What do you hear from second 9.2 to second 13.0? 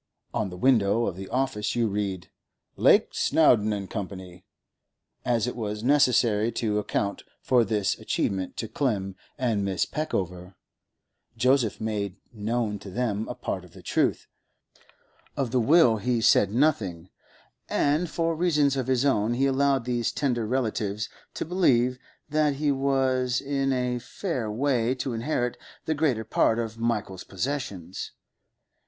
and Mrs. Peckover, Joseph made known to